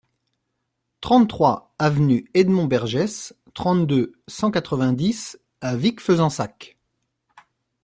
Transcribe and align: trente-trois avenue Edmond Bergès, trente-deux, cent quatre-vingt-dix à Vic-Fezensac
trente-trois 0.99 1.75
avenue 1.77 2.27
Edmond 2.33 2.65
Bergès, 2.65 3.35
trente-deux, 3.53 4.13
cent 4.27 4.49
quatre-vingt-dix 4.49 5.37
à 5.61 5.75
Vic-Fezensac 5.75 6.79